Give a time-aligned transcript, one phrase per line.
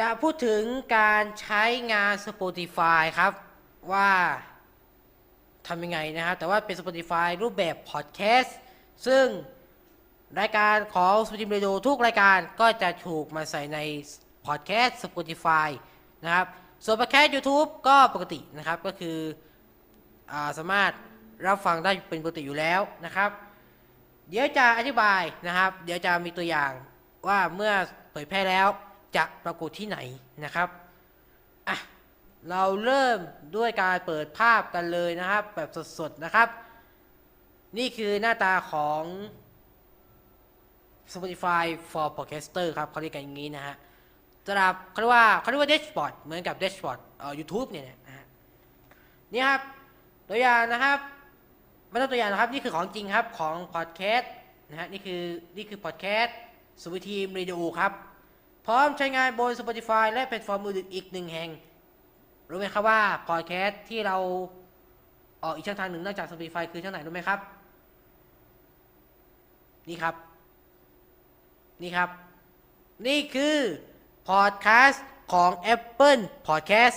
[0.00, 0.62] จะพูดถึง
[0.96, 3.32] การใช้งาน Spotify ครับ
[3.92, 4.10] ว่า
[5.66, 8.58] ทำยังไงนะครับ แต่ว่าเป็น Spotify รูปแบบพอดแคสต์
[9.06, 9.26] ซึ่ง
[10.40, 13.78] รายการของ Spotify Radio ทุกรายการก็จะถูกมาใส่ใน
[14.46, 15.68] พอดแคสต์ Spotify
[16.24, 16.46] นะครับ
[16.84, 19.18] ส่วนพอดแคสต์ YouTube ก็ปกตินะครับ ก็คือ
[20.32, 20.92] อสามารถ
[21.46, 23.30] รับฟังได้เป็นปกติอยู่แล้วนะครับ
[24.28, 26.72] เดี๋ยวจะอธิบายนะครับ เดี๋ยวจะมีตัวอย่าง
[27.28, 27.72] ว่าเมื่อ
[28.12, 28.68] เผยแพร่แล้ว
[29.16, 29.98] จะปรากฏที่ไหน
[30.44, 30.68] นะครับ
[31.68, 31.76] อะ
[32.50, 33.18] เราเริ่ม
[33.56, 35.68] ด้วยการเปิดภาพกันเลยนะครับ แบบ
[35.98, 36.48] สดๆนะครับ
[37.78, 39.02] นี่คือหน้าตาของ
[41.12, 43.76] Spotify for Podcaster ครับเขาเรียกกันอย่างนี้นะฮะ
[44.46, 48.24] สำหรับเขาเรียกว่าเขาเรียกว่า dashboard เหมือนกับ dashboard เอ่อ YouTube เนี่ยนะฮะ
[49.32, 49.60] นี่ครับ
[50.28, 50.98] ตัวอย่างนะครับ
[51.90, 54.26] ไม่ต้องตัวอย่างนะครับ นี่คือของจริงครับของ podcast
[54.70, 55.22] นะฮะนี่คือ
[55.56, 56.30] นี่คือ podcast
[56.82, 57.92] Samuiteam Radio ครับ
[58.66, 61.50] พร้อมใช้งานบน Spotify และแพลตฟอร์มอื่นๆอีกหนึ่งแห่ง
[62.50, 64.16] รู้ไหมครับว่า podcast ที่เรา
[65.42, 67.38] ออกอีกช่องทางหนึ่งนอกจาก Spotify คือช่องไหนรู้ไหมครับ
[69.88, 70.14] นี่ครับ
[71.82, 72.08] นี่ครับ
[73.06, 73.58] นี่คือ
[74.28, 76.96] พอดแคสต์ของ Apple Podcast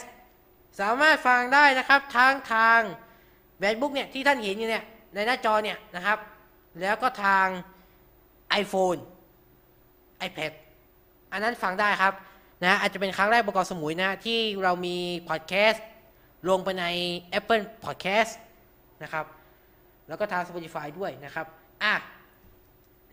[0.79, 2.79] สามารถฟังได้นะครับทั้งทาง
[3.57, 4.83] แบนบุ๊กเนี่ยที่ท่านเห็นอยู่เนี่ย
[5.13, 6.17] ในหน้าจอเนี่ยนะครับ
[6.81, 7.47] แล้วก็ทาง
[8.61, 8.99] iPhone
[10.27, 10.51] iPad
[11.31, 12.13] อันนั้นฟังได้ครับ
[12.63, 14.95] นะอาจจะเป็นครั้งแรกบกสมุยนะที่เรามี
[15.29, 15.85] พอดแคสต์
[16.49, 16.85] ลงไปใน
[17.39, 18.31] Apple Podcast
[19.03, 19.25] นะครับ
[20.07, 21.45] แล้วก็ทาง Spotify ด้วยนะครับ
[21.83, 21.93] อะ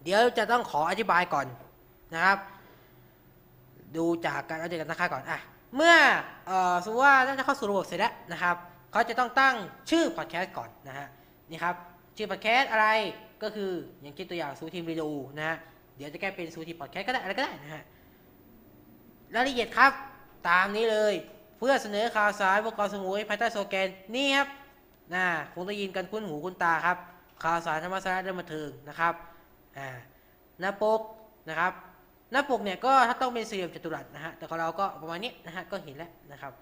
[0.03, 1.47] เดี๋ยวจะต้องขออธิบายก่อน
[2.14, 2.39] นะครับ
[3.97, 5.39] ดูจากการอัปเดตกันนะคะก่อนอะ
[5.77, 5.95] เมื่อ
[6.47, 8.56] เอ่อสมมติว่าน่าจะเข้าสู่ระบบเสร็จแล้วนะครับ
[8.92, 9.55] เขาจะต้องตั้ง
[9.91, 11.06] ชื่อพอดแคสต์ก่อนนะฮะ
[11.51, 11.75] นี่ครับ
[12.17, 12.86] ชื่อพอดแคสต์อะไร
[13.42, 13.70] ก็คือ
[14.03, 15.56] อย่างเช่นตัวอย่างซูทีมรีดูนะฮะ
[15.97, 17.83] เดี๋ยวจะแก้เป็นซูทีมพอดแคสต์ก็ได้อะไรก็ได้นะฮะ
[19.35, 19.93] รายละเอียดครับ
[20.49, 21.15] ตามนี้เลย
[21.59, 24.49] เพื่อเสนอข่าวสารบกสมุยภายใต้โซแกนนี่ครับ
[25.15, 26.99] นะคงได้ยินกันคุ้นหูคุ้นตาครับ
[27.42, 29.15] ข่าวสารธรรมสาระเรื่องบันเทิงนะครับ
[29.79, 29.89] อ่า
[30.61, 31.01] หน้าปก
[31.48, 31.73] นะครับ
[32.33, 36.53] หน้าปกเนี่ยก็ถ้าต้องเป็นสี่เหลี่ยมจัตุรัสนะฮะแต่ของเราก็ประมาณนี้นะฮะก็เห็นแล้วนะครับ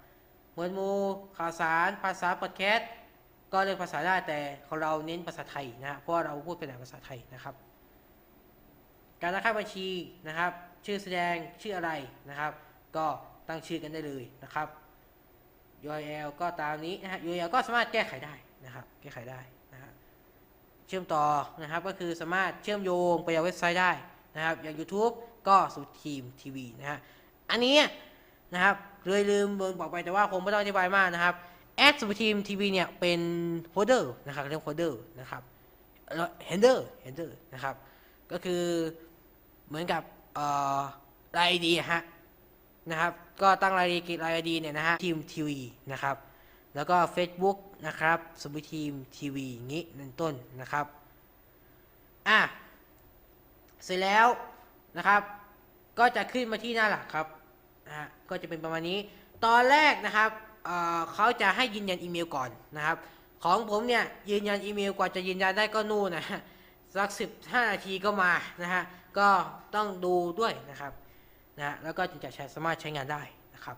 [0.54, 0.94] หมวดหมู่
[1.38, 2.88] ข่าวสารภาษาพอดแคสต์
[3.52, 7.54] ก็เรียนภาษาได้แต่ของเราเน้นภาษาไทยนะฮะเพราะเราพูดเป็นภาษาไทยนะครับ
[9.22, 9.88] การตั้งค่าบัญชี
[10.28, 10.52] นะครับ
[10.86, 11.90] ชื่อแสดงชื่ออะไร
[12.30, 12.52] นะครับ
[12.96, 13.06] ก็
[13.48, 14.68] ตั้งชื่อกันได้เลยนะครับ
[15.86, 18.34] URL ก็ตามนี้นะฮะ URL ก็สามารถแก้ไขได้
[18.64, 19.40] นะครับ แก้ไขได้
[19.72, 19.90] นะฮะ
[20.86, 21.24] เชื่อมต่อ
[21.62, 23.92] นะครับก็คือสามารถเชื่อมโยงไปยังเว็บไซต์ได้
[24.36, 25.12] นะครับ อย่าง YouTube
[25.48, 26.98] ก็สุดทีมทีวีนะฮะ
[27.50, 27.76] อันนี้
[28.54, 28.76] นะครับ
[29.08, 29.48] เลยลืม
[29.80, 31.34] บอกไปแต่ว่าคงไม่ต้องอธิบายมากนะครับ
[31.76, 33.20] แอดสุดทีมทีวีเนี่ยเป็น
[33.72, 35.42] โฮเดอร์นะครับเรียกโฮเดอร์นะครับ
[36.16, 37.74] แล้วเฮนเดอร์เฮนเดอร์นะครับ
[38.30, 38.62] ก็คือ
[39.68, 40.02] เหมือนกับ
[41.38, 42.00] รายดีฮะ
[42.90, 43.12] นะครับ
[43.42, 45.58] ก็ตั้งรายดีรายดีเนี่ยนะฮะทีมทีวี
[45.92, 46.16] นะครับ
[46.74, 50.86] แล้วก็ Facebook นะครับสมุทีมทีวีอย่างนี้เป็นต้นนะครับ
[52.28, 52.40] อะ
[53.84, 54.26] เสร็จแล้ว
[54.96, 55.22] นะครับ
[55.98, 57.26] ก็จะขึ้นมาที่หน้าหลักครับ
[57.86, 58.98] นะฮะก็จะเป็นประมาณนี้
[59.44, 60.30] ตอนแรกนะครับ
[60.64, 62.96] เเขาจะให้ยืนยันอีเมลก่อนนะครับ
[63.44, 66.40] ของผมเนี่ยยืนยันอีเมลกว่าจะยืนยันได้ก็นู่นนะฮะ
[66.96, 68.82] สักสิบห้านาทีก็มานะฮะ
[69.18, 69.28] ก็
[69.74, 70.92] ต้องดูด้วยนะครับ
[71.60, 73.22] นะแล้วก็จึงจะใช้สามารถใช้งานได้
[73.54, 73.76] นะครับ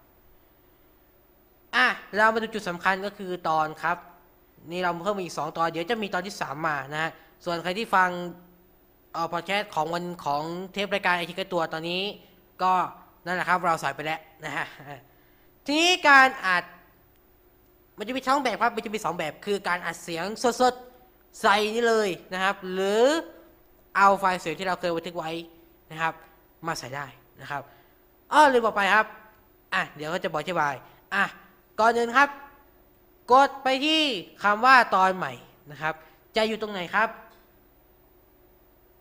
[1.77, 1.87] อะ
[2.17, 3.97] เรามาดูจุดสำคัญก็คือตอนครับ
[4.71, 7.11] นี่เราเพิ่มอีกสองตอน เดี๋ยวจะมีตอนที่สามมานะฮะ
[7.45, 8.11] ส่วนใครที่ฟัง
[9.13, 10.43] เอ่อพอดแคสต์ของวันของ
[10.73, 12.03] เทปรายการไอทีกตัวตอนนี้
[12.63, 12.73] ก็
[13.27, 14.67] นั่นแหละครับเราใส่ไปแล้วนะฮะ
[15.67, 16.65] ทีนี้การอัด
[17.99, 20.25] มันจะมีสองแบบครับมันจะมีสองแบบ คือการอัดเสียง
[20.61, 23.05] สดๆใส่นี่เลยนะครับ หรือ
[23.97, 25.31] เอาไฟล์เสียงที่เราเคยบันทึกไว้
[25.91, 26.13] นะครับ
[26.67, 27.07] มาใส่ได้
[27.41, 27.63] นะครับ
[28.33, 29.07] อ้อลืมบอกไปครับ
[29.75, 30.75] อะเดี๋ยวก็จะบอกอธิบาย
[31.15, 31.25] อะ
[31.81, 32.29] ก่อนอื่นครับ
[33.33, 34.03] กดไปที่
[34.43, 35.33] คำว่าตอนใหม่
[35.71, 35.95] นะครับ
[36.37, 37.09] จะอยู่ตรงไหนครับ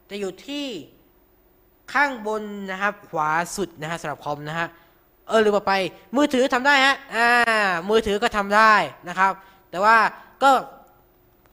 [0.10, 0.68] จะอยู่ที่
[1.94, 4.68] ข้างบนนะครับ ขวาสุดนะฮะสำหรับคอมนะฮะ
[5.28, 5.74] เออลืมบอกไป
[6.16, 7.28] มือถือทำได้ฮะอ่า
[7.90, 8.74] มือถือก็ทำได้
[9.08, 9.32] นะครับ
[9.72, 9.96] แต่ว่า
[10.44, 10.52] ก็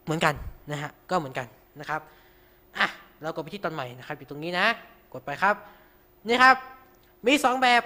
[0.04, 0.34] เหมือนกัน
[0.70, 1.46] นะฮะก็เหมือนกัน
[1.80, 2.00] นะครับ
[2.78, 2.86] อะ
[3.22, 4.66] เรากดไปที่ตอนใหม่นะครับอยู่ตรงนี้นะ
[5.12, 5.54] กดไปครับ
[6.26, 6.56] นี่ครับ
[7.26, 7.82] มีสองแบบ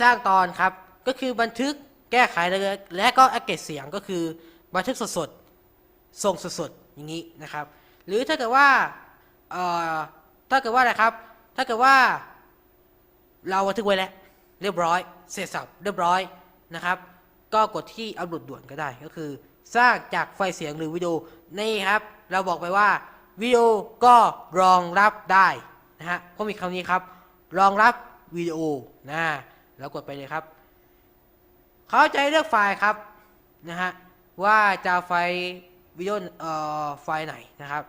[0.00, 0.72] สร้างตอนครับ
[1.06, 1.74] ก็คือบันทึก
[2.12, 2.36] แก้ไข
[2.96, 4.22] และก็อัปเกรดเสียงก็คือ
[4.74, 7.64] บันทึกสดๆส่งสดๆอย่างนี้นะครับ
[8.06, 8.68] หรือถ้าเกิดว่า
[9.50, 9.64] เอ่
[9.94, 9.96] อ
[10.50, 11.12] ถ้าเกิดว่าอะไรครับ
[11.56, 11.94] ถ้าเกิดว่า
[13.50, 14.10] เราบันทึกไว้แล้ว
[14.62, 15.00] เรียบร้อย
[15.32, 16.20] เสร็จสับเรียบร้อย
[16.74, 16.98] นะครับ
[17.54, 19.30] ก็กดที่อัปโหลดด่วนก็ได้ก็คือ
[19.76, 21.12] สร้างจากไฟเสียงหรือวิดีโอ
[21.58, 22.02] นี่ครับ
[22.32, 22.88] เราบอกไปว่า
[23.40, 23.60] วิดีโอ
[24.04, 24.16] ก็
[24.60, 25.48] รองรับได้
[25.98, 27.02] นะฮะเพราะมีคำนี้ครับ
[27.58, 27.94] รองรับ
[28.36, 28.58] วิดีโอ
[29.10, 29.24] นะ
[29.78, 30.44] แล้วกดไปเลยครับ
[31.88, 32.96] เขาจะให้เลือกไฟล์ครับ
[33.68, 33.90] นะฮะ
[34.44, 35.38] ว่าจะไฟล์
[35.98, 36.52] วิดีโอเอ่
[36.84, 37.82] อไฟล์ไหนนะครับ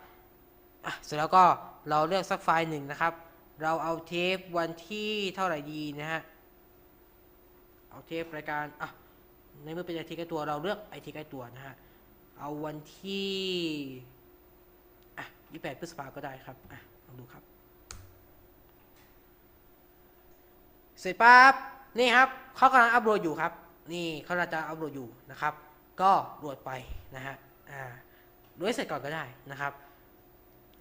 [1.04, 1.44] เสร็จแล้วก็
[1.90, 3.14] เราเลือกสักไฟล์หนึ่งนะครับ
[3.62, 6.22] เราเอาเทปวันที่เท่าไหร่ดีนะฮะ
[7.90, 8.90] เอาเทปรายการอะ
[9.64, 11.76] ในเมื่อเป็นไอทีใกล้ตัวเราเลือกไอทีใกล้ตัวนะฮะ
[12.40, 13.34] เอาวันที่
[15.56, 17.44] 28 พฤษภาก็ได้ครับอะลองดูครับ
[21.00, 21.54] เสร็จปั๊บ
[22.00, 23.52] นี่ครับเขากำลังอัปโหลดอยู่ครับ
[23.94, 25.54] นี่เขากำลังจะอัปโหลดอยู่นะครับ
[26.02, 26.72] ก็โหลดไป
[27.16, 27.36] นะฮะ
[27.72, 27.82] อ่า
[28.56, 29.74] โหลดเสร็จก่อนก็ได้นะครับ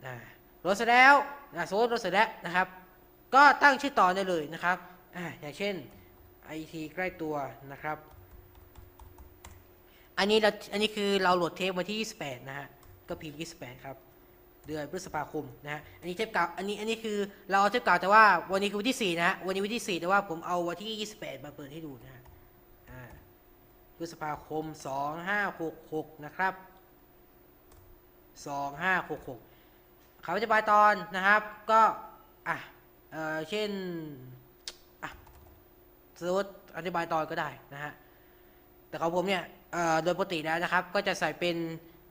[0.04, 0.14] อ่า
[0.60, 1.14] โหลดเสร็จแล้ว
[1.52, 2.66] นะสมมติโหลดเสร็จแล้วนะครับ
[3.34, 4.76] ก็ตั้งชื่อต่อได้เลยนะครับ
[5.16, 5.74] อ่าอย่างเช่น
[6.58, 7.34] IT ใกล้ตัว
[7.72, 7.98] นะครับ
[10.18, 12.68] อันนี้เราอันนี้คือเราโหลดเทปวันที่ 28 นะฮะ
[13.08, 13.96] ก็พิมพ์ 28 ครับ
[14.66, 17.18] เดือนพฤษภาคมนะฮะ อันนี้เทปเก่า อันนี้ อันนี้คือ
[17.50, 22.22] เราเอาเทปเก่าแต่ว่าวันนี้คือวันที่ 4 นะฮะ วันนี้วันที่ 4 แต่ว่าผมเอาวันที่ 28 มาเปิดให้ดูนะฮะ
[23.96, 24.64] พฤษภาคม
[25.44, 26.54] 2566 นะครับ
[29.38, 31.80] 2566คำอธิบายตอนนะครับ ก็
[32.48, 32.56] อะ
[33.12, 33.70] เอ่อ เช่น
[35.02, 35.10] อะ
[36.18, 37.92] สมมติอธิบายตอนก็ได้นะฮะ
[38.88, 41.56] แต่ของผมเนี่ย เอ่อ โดยปกติแล้วนะครับ ก็จะใส่เป็น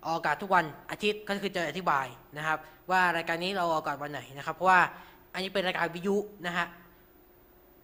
[0.05, 2.05] ออกอากาศทุกวันอาทิตย์ก็คือจะอธิบาย
[2.37, 2.57] นะครับ
[2.91, 4.81] ว่ารายการนี้เราออกอากาศวันไหนนะครับเพราะว่า
[5.33, 6.15] อันนี้เป็นรายการวิทยุ
[6.45, 6.67] นะฮะ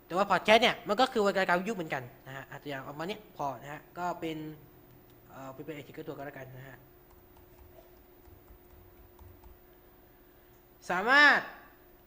[0.06, 4.38] แต่ว่าพอดแคสต์เนี่ยมันก็คือรายการวิทยุเหมือนกันนะฮะอาจจะอย่างออกมาเนี้ยพอนะฮะก็เป็น
[5.30, 6.78] เอ่อเป็นเอทิก็ตัวก็แล้วกันนะฮะ
[10.90, 11.40] สามารถ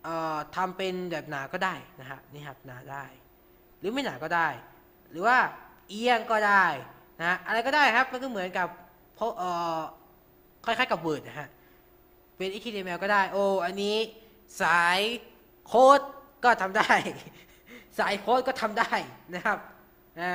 [0.05, 3.05] เอ่อทำเป็นแบบหนาก็ได้นะฮะนี่ครับหนาได้
[3.79, 4.49] หรือไม่หนาก็ได้
[5.11, 5.39] หรือว่า
[5.89, 6.65] เอียงก็ได้
[7.21, 8.69] นะะอะไรก็ได้ครับมันก็เหมือนกับ
[9.17, 9.81] เพราะเอ่อ
[10.65, 11.49] คล้ายๆกับ Word นะฮะ
[12.37, 13.97] เป็น HTML ก็ได้ โอ้ อันนี้
[14.63, 15.01] สาย
[15.67, 16.01] โค้ด
[16.45, 16.93] ก็ทำได้
[17.99, 18.93] สายโค้ดก็ทำได้
[19.35, 19.59] นะครับ
[20.21, 20.35] อ่า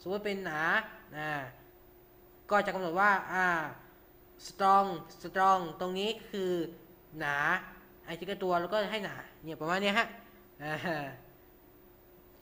[0.00, 0.60] สมมติเป็นหนา
[1.16, 1.30] อ่า
[2.50, 3.46] ก็จะกำหนดว่าอ่า
[4.46, 4.86] strong
[5.22, 6.52] strong ตรงนี้คือ
[7.18, 7.36] หนา
[8.04, 10.06] ไอ้ที่ก็ตัวแล้วก็ให้หนาเนี่ยประมาณนี้ฮะ
[10.62, 11.04] อ่า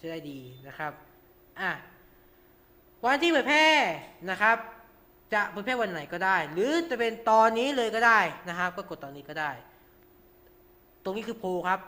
[0.01, 0.93] จะได้ดีนะครับ
[1.61, 1.71] อะ
[3.05, 3.67] วันที่เผยแพร่
[4.31, 4.57] นะครับ
[5.33, 9.51] จะเผยแพร่วันไหนก็ได้ หรือจะเป็นตอนนี้เลยก็ได้นะครับ ก็กดตอนนี้ก็ได้
[11.05, 11.81] ตรงนี้คือโพลครับ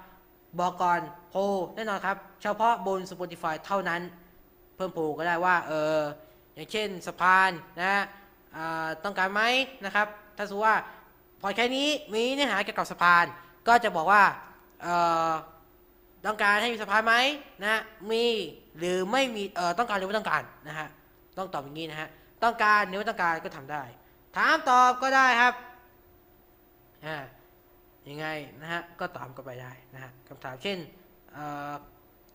[0.61, 1.01] บอกก่อน
[1.31, 1.41] โพล
[1.75, 4.03] แน่นอนครับ เฉพาะบน Spotify เท่านั้น
[4.77, 6.01] เพิ่มโพลก็ได้ว่าเออ
[6.55, 7.51] อย่างเช่นสะพาน
[7.81, 8.05] นะ
[9.05, 9.43] ต้องการไหม
[9.85, 10.07] นะครับ
[10.37, 10.79] ถ้าสมมติว่า
[11.41, 13.25] พอแค่นี้มีเนื้อหาเกี่ยวกับสะพาน
[13.69, 14.23] ก็จะบอกว่า
[16.27, 17.15] ต้องการให้มีสะพานไหม
[17.63, 17.81] นะ
[18.11, 18.25] มี
[18.79, 20.89] หรือไม่มีเออต้องการหรือไม่ต้องการนะฮะ
[21.39, 22.09] ต้องตอบอย่างนี้นะฮะ
[22.43, 23.83] ต้องการหรือต้องการก็ทำได้
[24.37, 25.55] ถามตอบก็ได้ครับ
[27.07, 27.17] อ่า
[28.09, 28.27] ยังไง
[28.61, 30.79] นะฮะก็ตอบก็ไปได้นะฮะคำถามเช่น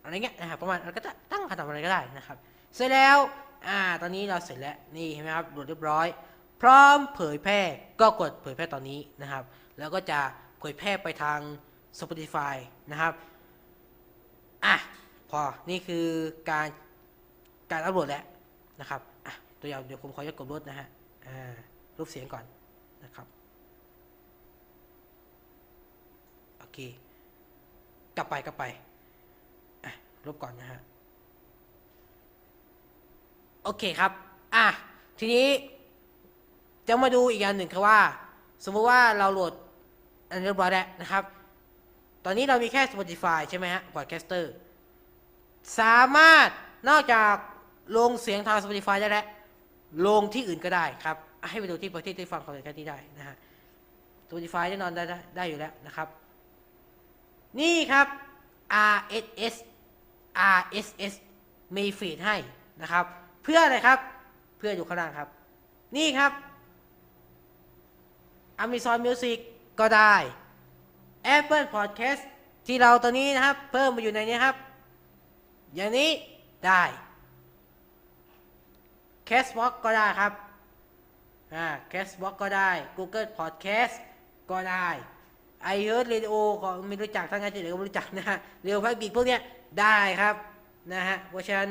[0.02, 2.36] อะไรเงี้ยนะฮะประมาณเราก็จะตั้งคำถามอะไรก็ได้นะครับ
[2.74, 3.16] เสร็จแล้ว
[3.68, 6.06] อ่าตอนนี้เราเสร็จแล้วนี่เห็นไหมครับโหลดเรียบร้อย
[6.60, 7.60] พร้อมเผยแพร่
[8.00, 9.44] ก็กดเผยแพร่ตอนนี้นะครับ
[9.78, 10.20] แล้วก็จะ
[10.58, 11.38] เผยแพร่ไปทาง
[11.98, 12.54] Spotify
[12.90, 13.12] นะครับ
[14.64, 14.76] อะ
[15.30, 16.06] พอนี่คือ
[16.50, 16.68] การ
[17.70, 18.24] การอัปโหลดแล้ว
[18.80, 19.00] นะครับ
[19.60, 20.86] ตัวอย่างเดี๋ยวผมขอจะกดลดนะฮะ
[21.96, 22.44] รูปเสียงก่อน
[23.04, 23.26] นะครับ
[26.58, 26.78] โอเค
[28.16, 28.64] กลับไปกลับไป
[29.84, 29.92] อะ
[30.26, 30.80] ลบก่อนนะฮะ
[33.64, 34.12] โอเคครับ
[34.54, 34.66] อะ
[35.18, 35.46] ทีนี้
[36.88, 37.98] จะมาดูอีกอย่างหนึ่งคือว่า
[38.64, 39.52] สมมติว่าเราโหลด
[40.30, 41.22] อันเรียบร้อยแล้วนะครับ
[42.24, 44.44] ตอนนี้เรามีแค่ Spotify ใช่ไหมฮะ Podcaster
[45.78, 46.48] สามารถ
[46.88, 47.34] นอกจาก
[47.96, 49.26] ลงเสียงทาง Spotify ได้แล้ว
[50.06, 51.16] ลงที่อื่นก็ได้ครับ
[51.50, 53.36] ให้ไปดูที่ประเทศที่ฟังคอนเทนต์ที่ได้นะฮะ
[54.26, 56.08] Spotify แน่นอนไดได้ได้อยู่แล้วนะครับ
[57.60, 58.06] นี่ครับ
[58.94, 59.54] RSS
[60.58, 61.14] RSS
[61.76, 62.36] มีฟีดให้
[62.82, 63.04] นะครับ
[63.42, 63.98] เพื่ออะไรครับ
[64.58, 65.28] เพื่ออยู่ข้างล่างครับ
[65.96, 66.32] นี่ครับ
[68.64, 69.38] Amazon Music
[69.80, 70.14] ก็ได้
[71.36, 72.22] Apple Podcast
[72.66, 74.56] ที่เราตอนนี้นะครับ เพิ่มมาอยู่ในนี้ครับ
[75.74, 76.10] อย่างนี้
[76.66, 76.82] ได้
[79.30, 80.32] Castbox ก็ได้ครับ
[81.54, 83.94] อ่า Castbox ก็ได้ Google Podcast
[84.50, 84.88] ก็ได้
[85.74, 89.40] iHeart Radio ก็ไม่รู้จักทั้งนั้นจะเหลือก็ไม่รู้จักนะฮะเรียวพักบีพวกเนี้ย
[89.80, 90.34] ได้ครับ
[90.92, 91.68] นะฮะเพราะฉะนั้น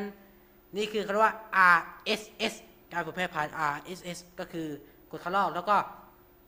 [0.77, 1.33] นี่คือคำว่า
[1.77, 2.53] RSS
[2.91, 4.67] การเผยแพร่ผ่าน RSS ก็คือ
[5.11, 5.75] กดคัดลอกแล้วก็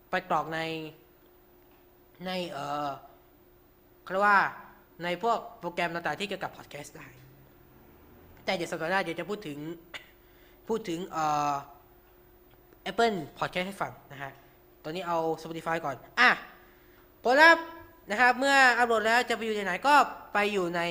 [0.09, 0.59] ไปกรอกใน
[2.25, 2.89] ในเอ่อ
[4.03, 4.39] เขาเรียกว่า
[5.03, 7.07] ในพวกโปรแกรมต่างๆที่เกี่ยวกับพอดแคสต์ได้
[8.45, 9.57] แต่เดี๋ยวสัปดาห์หน้าเดี๋ยวจะพูดถึง
[10.71, 11.53] พูดถึงเอ่อ
[12.89, 14.31] Apple Podcast ให้ฟังนะฮะ
[14.83, 16.29] ตอนนี้เอา Spotify ก่อน อะ
[17.23, 17.65] ผลลัพธ์
[18.09, 19.95] นะครับ เมื่ออัปโหลดแล้วจะไปอยู่ในไหนก็
[20.33, 20.81] ไปอยู่ใน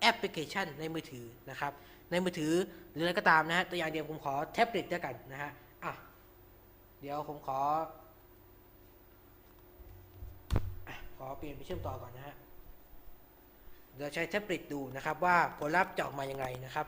[0.00, 1.72] แอปพลิเคชันในมือถือนะครับ
[2.10, 2.52] ในมือถือ
[2.92, 5.50] หรืออะไรก็ตามนะฮะ ตัวอย่างเดียวผมขอแท็บเล็ตด้วยกันนะฮะ
[5.84, 5.92] อะ
[7.00, 7.60] เดี๋ยวผมขอ
[11.16, 12.36] ขอเปลี่ยนไปเชื่อมต่อก่อนนะฮะ
[13.96, 16.86] เดี๋ยวใช้แท็บเล็ตดูนะครับว่าผลลัพธ์จะออกมายังไงนะครับ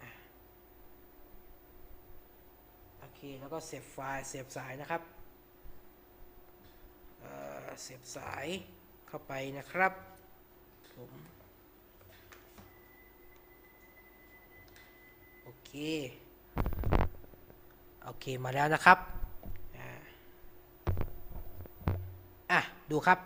[0.00, 0.10] อะ
[3.00, 5.02] โอเค แล้วก็เสียบไฟล์เสียบสายนะครับ
[7.20, 8.46] เเสียบสาย
[9.08, 9.92] เข้าไปนะครับ
[10.94, 11.10] ผม
[15.42, 15.72] โอเค
[18.04, 18.98] โอเค มาแล้วนะครับ
[19.76, 19.90] อ่า
[22.50, 23.18] อะ ดูครับ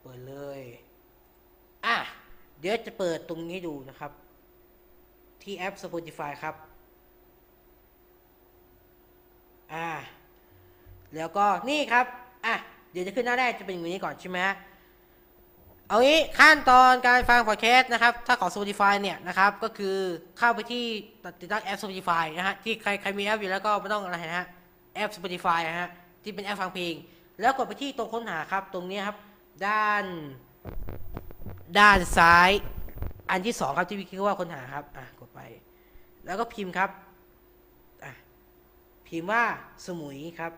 [0.00, 0.60] เปิดเลย
[1.84, 1.96] อะ
[2.60, 4.12] เดี๋ยวจะเปิดตรงนี้ดูนะครับ
[5.42, 6.54] ที่แอป Spotify ครับ
[9.72, 9.88] อ่า
[11.16, 12.06] แล้วก็นี่ครับ
[12.46, 12.54] อะ
[12.92, 14.38] เดี๋ยวจะขึ้นหน้าแรกจะเป็นอย่างนี้ก่อนใช่ไหม
[15.88, 19.96] เอางี้ขั้นตอนการฟังพอดแคสต์นะครับ ถ้าของ Spotify เนี่ยนะครับ ก็คือ
[20.38, 20.84] เข้าไปที่
[21.40, 24.46] ติดตั้งแอป Spotify นะฮะ ที่ใครใครมีแอปอยู่แล้วก็ไม่ต้องอะไรนะฮะ
[24.94, 25.88] แอป Spotify นะฮะ
[26.22, 26.94] ที่เป็นแอปฟังเพลง
[27.40, 29.16] แล้วกดไปที่ตรงค้นหาครับ ตรงนี้ครับ
[29.66, 30.04] ด้าน
[31.78, 32.50] ด้านซ้าย
[33.30, 35.40] อันที่สองครับที่วิคิดว่าค้นหาครับ อะ กดไป
[36.26, 36.90] แล้วก็พิมพ์ครับ
[39.08, 39.44] พิมพ์ว่า
[39.86, 40.52] สมุยครับ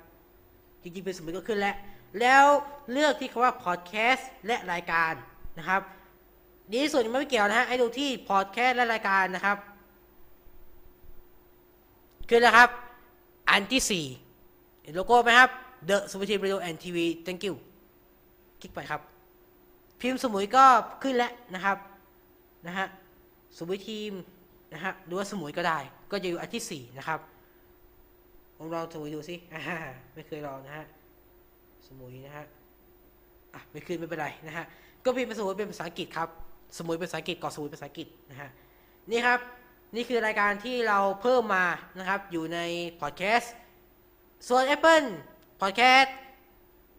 [0.82, 1.76] จริงๆ เป็นสมุยก็ขึ้นแล้ว
[2.20, 2.44] แล้ว
[2.92, 5.12] เลือกที่คำว่าพอดแคสต์และรายการ
[5.58, 5.82] นะครับ
[6.70, 9.56] ดีที่สุดไม่เกี่ยวนะฮะให้ดูที่พอดแคสต์และรายการนะครับ
[12.28, 12.68] ขึ้นแล้วครับ
[13.50, 14.06] อันที่สี่
[14.82, 15.50] เห็นโลโก้ไหมครับ
[15.88, 17.54] The s m u y Radio and TV Thank you
[18.60, 19.00] คลิกไปครับ
[20.00, 20.64] พิมพ์สมุยก็
[21.02, 21.76] ขึ้นแล้วนะครับ
[22.66, 22.86] นะฮะ
[23.58, 24.12] สมุยทีม
[24.72, 25.78] นะฮะหรือว่าสมุยก็ได้
[26.10, 27.20] ก็จะอยู่อันที่สี่นะครับ
[28.62, 29.60] ผมลองสมุยดูสิอ่า
[30.14, 30.84] ไม่เคยลองนะฮะ
[31.86, 32.44] สมุยนะฮะ
[33.54, 34.64] อะไม่ขึ้นไม่เป็นไรนะฮะ
[35.04, 36.28] ก็พิมพ์เป็นสมุยเป็นภาษาอังกฤษครับ
[36.76, 38.50] สมุยเป็นภาษาอังกฤษก่อสมุยเป็นภาษาอังกฤษนะฮะ
[39.10, 39.38] นี่ครับ
[39.94, 41.66] นี่คือรายการที่เราเพิ่มมา
[41.98, 42.58] นะครับ อยู่ใน
[43.00, 43.54] พอดแคสต์
[44.48, 45.06] ส่วน Apple
[45.60, 46.08] Podcast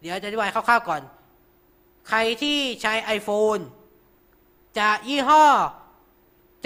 [0.00, 1.02] เดี๋ยวจะอธิบายคร่าวๆก่อน
[2.08, 3.62] ใครที่ใช้ iPhone
[4.78, 5.44] จะยี่ห้อ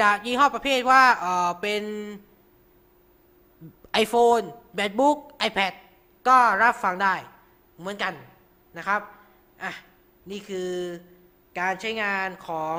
[0.00, 1.82] จะยี่ห้อประเภทว่าเออเป็น
[4.04, 4.44] iPhone
[4.78, 5.18] MacBook
[5.48, 5.72] iPad
[6.28, 7.14] ก็รับฟังได้
[7.78, 8.14] เหมือนกัน
[8.78, 9.00] นะครับ
[9.62, 9.72] อะ
[10.30, 10.70] นี่คือ
[11.60, 12.78] การใช้งานของ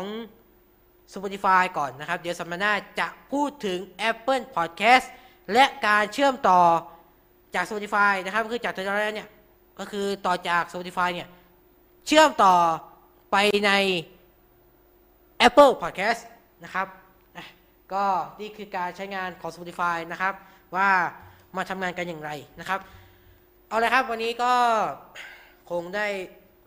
[1.13, 5.06] Spotify ก่อนนะครับ เดี๋ยวสัปดาห์หน้าจะพูดถึง Apple Podcast
[5.54, 6.62] และการเชื่อมต่อ
[7.56, 9.30] จาก Spotify นะครับก็คือจากตัวแรกเนี่ย
[9.80, 11.27] ก็คือต่อจาก Spotify เนี่ย
[12.08, 12.56] เชื่อมต่อ
[13.32, 13.72] ไปใน
[15.48, 16.22] Apple Podcast
[16.63, 16.88] นะครับ
[17.94, 18.06] ก็
[18.39, 20.34] นี่คือการใช้งานของ Spotify นะครับ
[20.75, 20.89] ว่า
[21.56, 22.80] มาทำงานกันอย่างไรนะครับ
[23.70, 24.54] เอาลยครับวันนี้ก็
[25.72, 26.08] คงได้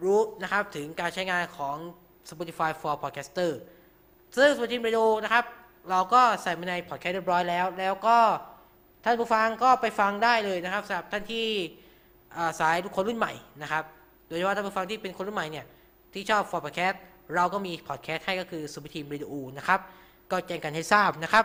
[0.04, 1.76] รู้นะครับถึงการใช้งานของ
[2.30, 3.50] Spotify for Podcaster
[4.36, 5.44] ซึ่ง Spotify Radio นะครับ
[5.90, 8.18] เราก็ใส่มาในพอดแคสต์เรียบร้อยแล้ว แล้วก็
[9.04, 11.46] ท่านผู้ฟังก็ไปฟังได้เลยนะครับสำหรับท่านที่
[12.60, 13.32] สายคนรุ่นใหม่
[13.62, 13.84] นะครับ
[14.26, 15.66] โดยเฉพาะท่านผู้ฟังที่เป็นคนรุ่นใหม่เนี่ย
[16.12, 16.96] ที่ชอบ for podcast
[17.34, 19.80] เราก็มีพอดแคสต์ให้ก็คือ Spotify Radio นะครับ
[20.30, 21.44] ก็แจ้งกันให้ทราบนะครับ